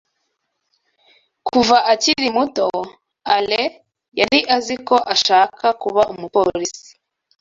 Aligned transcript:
Kuva 1.47 1.77
akiri 1.93 2.27
muto, 2.37 2.67
Alain 3.35 3.71
yari 4.19 4.39
azi 4.55 4.75
ko 4.87 4.95
ashaka 5.13 5.65
kuba 5.81 6.01
umupolisi. 6.13 6.89